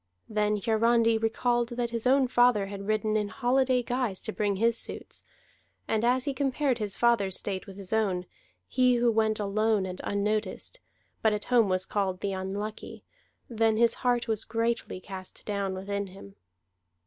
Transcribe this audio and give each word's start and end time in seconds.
Then 0.27 0.57
Hiarandi 0.57 1.19
recalled 1.19 1.69
that 1.77 1.91
his 1.91 2.07
own 2.07 2.27
father 2.27 2.65
had 2.65 2.87
ridden 2.87 3.15
in 3.15 3.27
holiday 3.27 3.83
guise 3.83 4.19
to 4.21 4.33
bring 4.33 4.55
his 4.55 4.75
suits; 4.75 5.23
and 5.87 6.03
as 6.03 6.25
he 6.25 6.33
compared 6.33 6.79
his 6.79 6.97
father's 6.97 7.37
state 7.37 7.67
with 7.67 7.77
his 7.77 7.93
own, 7.93 8.25
he 8.67 8.95
who 8.95 9.11
went 9.11 9.39
alone 9.39 9.85
and 9.85 10.01
unnoticed, 10.03 10.79
but 11.21 11.33
at 11.33 11.43
home 11.53 11.69
was 11.69 11.85
called 11.85 12.21
the 12.21 12.33
Unlucky, 12.33 13.03
then 13.47 13.77
his 13.77 13.93
heart 14.01 14.27
was 14.27 14.43
greatly 14.43 14.99
cast 14.99 15.45
down 15.45 15.75
within 15.75 16.07
him. 16.07 16.35